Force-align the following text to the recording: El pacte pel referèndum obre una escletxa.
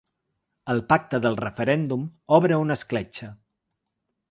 El 0.73 0.79
pacte 0.93 1.19
pel 1.25 1.37
referèndum 1.41 2.07
obre 2.39 2.59
una 2.65 2.79
escletxa. 2.81 3.31